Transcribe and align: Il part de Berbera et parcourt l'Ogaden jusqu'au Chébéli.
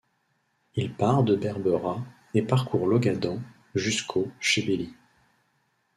Il 0.73 0.91
part 0.95 1.21
de 1.21 1.35
Berbera 1.35 2.03
et 2.33 2.41
parcourt 2.41 2.87
l'Ogaden 2.87 3.39
jusqu'au 3.75 4.29
Chébéli. 4.39 4.95